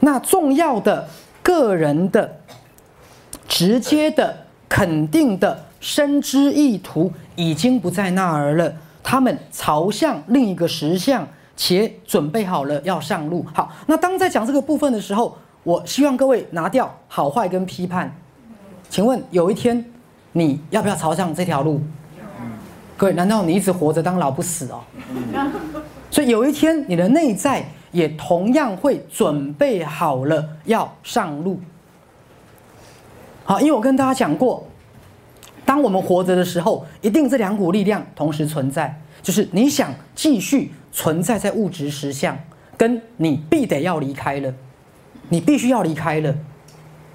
[0.00, 1.08] 那重要的
[1.42, 2.40] 个人的、
[3.46, 4.34] 直接的、
[4.68, 11.26] 肯定的深知意图已经不在那儿了，他们朝向另一个实相，
[11.56, 13.44] 且准备好了要上路。
[13.54, 18.14] 好，那当在讲这个部分的时候，我希望各位拿掉好坏跟批判。
[18.88, 19.84] 请问有一天
[20.32, 21.80] 你要不要朝向这条路？
[22.96, 24.80] 各位，难道你一直活着当老不死哦？
[26.10, 31.60] 所以有一天你的内在也同样会准备好了要上路。
[33.44, 34.64] 好，因为我跟大家讲过，
[35.64, 42.38] 当我们活着的时候，一定这两股力量同时存在，就是你想继续存在在物质实相，
[42.76, 44.54] 跟你必得要离开了，
[45.28, 46.34] 你必须要离开了。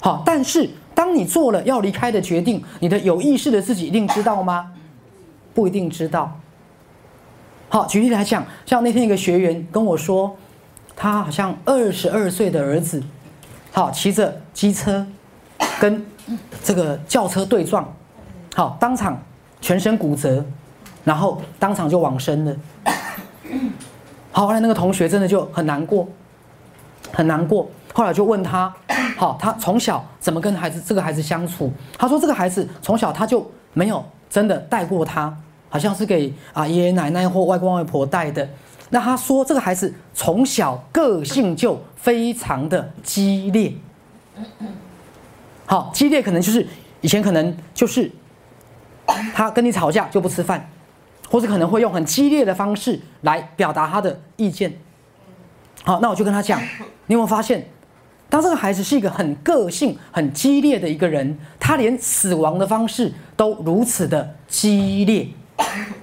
[0.00, 4.72] 好，但是当你做了要离开的决定，你的有意识的自己一定知道吗？
[5.54, 6.38] 不一定知道。
[7.68, 10.36] 好，举例来讲，像那天一个学员跟我说，
[10.96, 13.02] 他好像二十二岁的儿子，
[13.70, 15.06] 好骑着机车
[15.78, 16.04] 跟
[16.64, 17.86] 这个轿车对撞，
[18.54, 19.22] 好当场
[19.60, 20.42] 全身骨折，
[21.04, 22.56] 然后当场就往生了。
[24.32, 26.08] 好，后来那个同学真的就很难过，
[27.12, 27.68] 很难过。
[27.92, 28.74] 后来就问他，
[29.16, 31.70] 好，他从小怎么跟孩子这个孩子相处？
[31.98, 35.34] 他说这个孩子从小他就没有真的带过他，
[35.68, 38.48] 好像是给啊爷爷奶奶或外公外婆带的。
[38.90, 43.72] 那他说这个孩子从小个性就非常的激烈，
[45.66, 46.66] 好，激烈可能就是
[47.00, 48.10] 以前可能就是
[49.34, 50.68] 他跟你吵架就不吃饭，
[51.28, 54.72] 或者可能会用很激烈的方式来表达他的意见。
[55.82, 56.60] 好，那我就跟他讲，
[57.06, 57.68] 你有没有发现？
[58.28, 65.28] 当这个孩子是一个很个性、很激烈的一个人，他连死亡的方式都如此的激烈。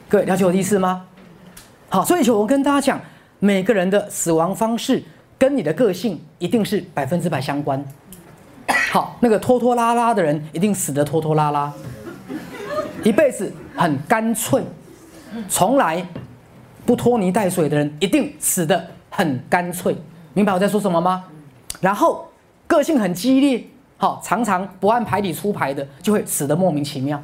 [0.07, 1.05] 各位了解我的意思吗？
[1.93, 2.99] 好，所以我跟大家讲，
[3.37, 5.03] 每个人的死亡方式
[5.37, 7.85] 跟你的个性一定是百分之百相关。
[8.91, 11.71] 好，那个拖拖拉拉的人一定死得拖拖拉拉，
[13.03, 14.63] 一辈子很干脆，
[15.47, 16.03] 从来
[16.83, 19.95] 不拖泥带水的人一定死得很干脆。
[20.33, 21.25] 明白我在说什么吗？
[21.79, 22.27] 然后
[22.65, 23.67] 个性很激烈，
[24.03, 27.23] 好，常常不按牌理出牌的，就会死得莫名其妙。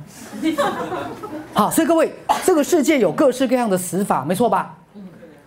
[1.53, 2.09] 好，所以各位，
[2.45, 4.77] 这个世界有各式各样的死法，没错吧？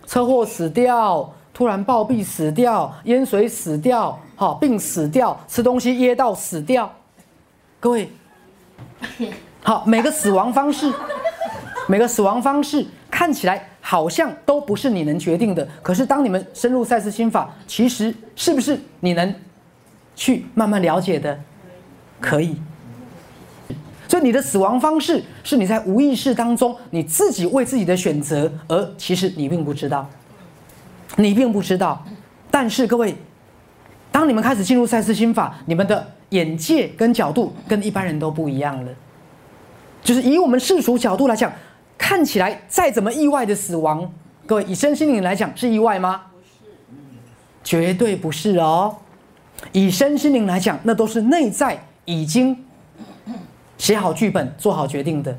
[0.05, 6.87] 车祸死掉，突然暴毙死掉，淹水死掉，好，病死掉，吃东西噎到死掉。
[7.79, 8.11] 各位，
[9.63, 10.93] 好，每个死亡方式，
[11.87, 13.69] 每个死亡方式看起来。
[13.85, 19.35] 好像都不是你能决定的，可是当你们深入赛斯心法，其实是不是你能
[20.15, 21.39] 去慢慢了解的？
[22.19, 22.55] 可以。
[24.07, 30.09] 所以你的死亡方式是你在无意识当中你自己为自己的选择，而其实你并不知道，
[31.15, 32.05] 你并不知道。
[32.51, 33.15] 但是各位，
[34.11, 38.91] 当你们开始进入赛斯心法，你们的眼界跟角度跟一般人都不一样了。
[40.03, 41.51] 就是以我们世俗角度来讲。
[41.95, 44.11] 看起来再怎么意外的死亡，
[44.45, 46.23] 各位以身心灵来讲是意外吗？
[46.33, 46.69] 不是，
[47.63, 48.97] 绝对不是哦。
[49.71, 52.55] 以身心灵来讲，那都是内在已经
[53.77, 55.35] 写好剧本、做好决定的。